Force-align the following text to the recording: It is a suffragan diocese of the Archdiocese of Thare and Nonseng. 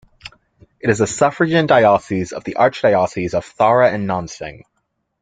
It 0.79 0.89
is 0.89 0.99
a 0.99 1.05
suffragan 1.05 1.67
diocese 1.67 2.31
of 2.31 2.43
the 2.43 2.55
Archdiocese 2.55 3.35
of 3.35 3.45
Thare 3.45 3.83
and 3.83 4.09
Nonseng. 4.09 4.63